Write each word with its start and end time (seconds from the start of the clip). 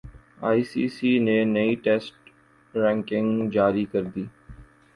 ئی 0.47 0.61
C 0.69 0.83
C 0.95 1.11
نے 1.25 1.37
نئی 1.53 1.71
ٹیسٹ 1.83 2.13
رینکنگ 2.73 3.31
جاری 3.53 3.85
کردی 3.91 4.25